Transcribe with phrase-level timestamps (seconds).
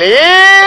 [0.00, 0.59] ali!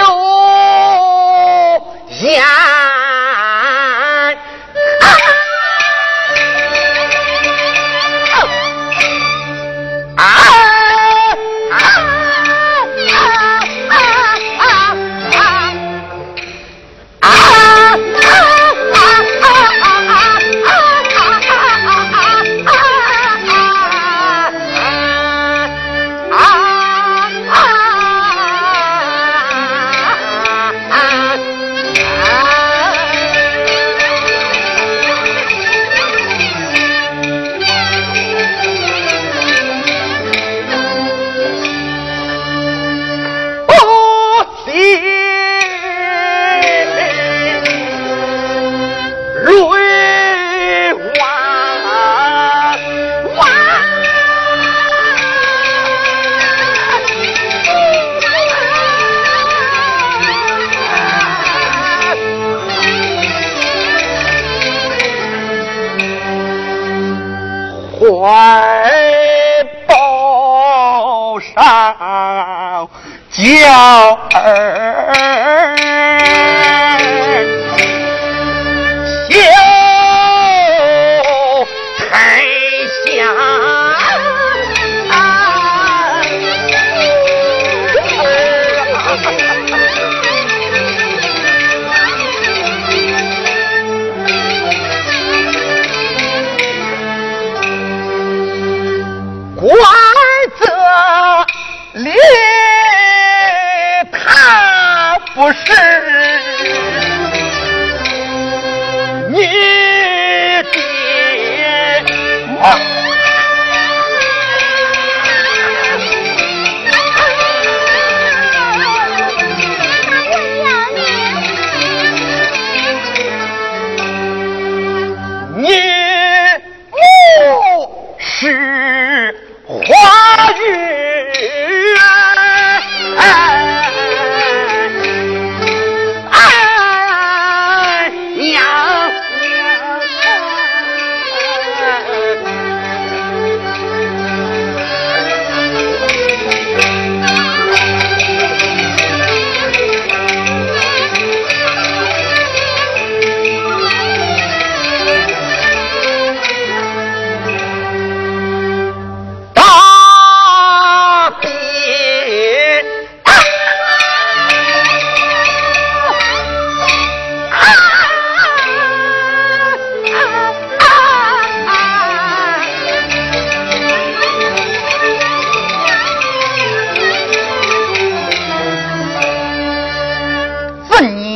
[68.12, 72.90] 怀抱上
[73.32, 75.43] 娇儿。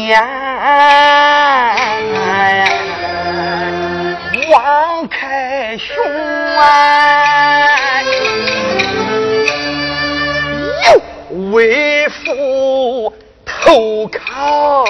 [0.07, 0.23] 年，
[4.50, 5.94] 王开雄
[6.57, 7.59] 啊，
[11.51, 13.13] 为父
[13.46, 14.85] 投靠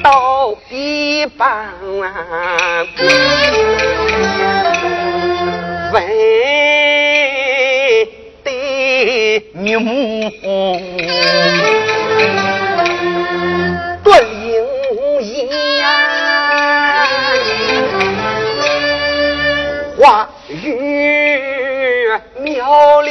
[0.00, 1.66] 到一半
[1.98, 2.08] 为，
[5.92, 6.04] 问。
[9.56, 11.33] 你母。
[20.46, 22.10] 玉
[22.40, 23.10] 庙里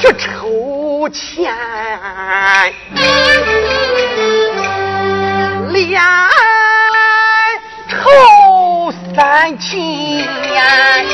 [0.00, 1.50] 去筹钱，
[5.70, 5.98] 连
[7.88, 11.06] 筹三千年，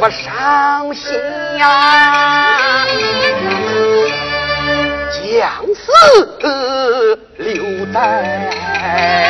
[0.00, 1.12] 我伤心
[1.58, 2.86] 呀，
[5.12, 5.22] 将
[5.74, 5.84] 死
[7.36, 7.52] 留
[7.92, 9.25] 待。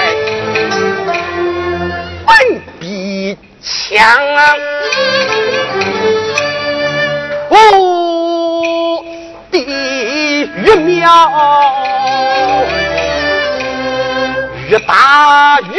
[2.26, 3.96] 文笔强，
[7.50, 9.04] 武
[9.50, 9.58] 的
[10.64, 11.06] 越妙，
[14.68, 15.76] 越大越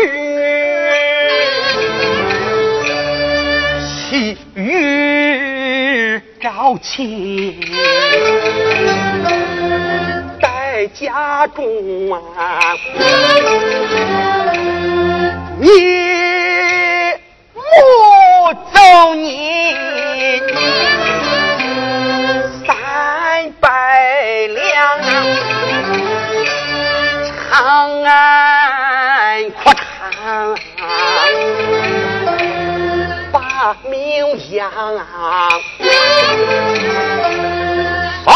[4.09, 7.59] 气，越朝气。
[10.41, 12.75] 在家中啊，
[15.59, 16.16] 你。
[18.97, 19.77] 少年
[22.65, 22.75] 三
[23.59, 23.69] 百
[24.47, 24.99] 两，
[27.51, 30.57] 长安阔长，
[33.31, 33.93] 把名
[34.49, 34.67] 扬。
[38.25, 38.33] 哦，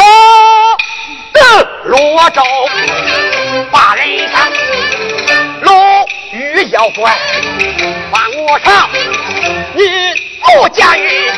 [1.34, 1.40] 得
[1.86, 2.44] 罗州
[3.72, 4.48] 把人赏，
[5.64, 7.18] 龙鱼妖怪
[8.12, 8.88] 放我上。
[10.62, 11.32] 不驾驭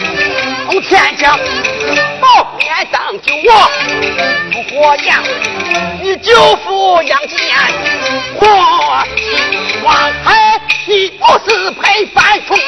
[0.65, 1.39] 从天降，
[2.19, 3.71] 宝面上救我
[4.51, 5.15] 出火焰，
[6.01, 7.55] 你舅父杨金年，
[8.35, 8.45] 我
[9.81, 12.59] 王海你不是配犯冲。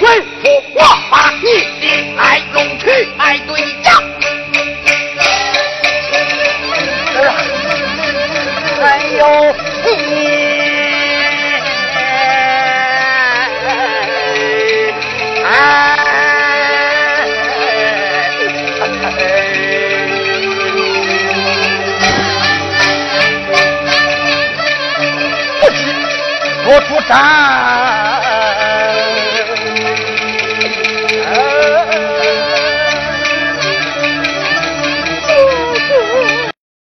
[0.00, 0.80] 为父，我
[1.10, 1.46] 把你
[1.80, 1.84] 的
[2.18, 2.22] 爱
[2.52, 2.84] 弄去
[3.16, 3.50] 爱对
[3.82, 3.86] 呀。
[8.80, 8.82] 还
[9.16, 9.22] 有
[9.84, 9.86] 你。
[15.44, 15.52] 哎
[25.60, 25.76] 不是，
[26.66, 28.07] 我出战。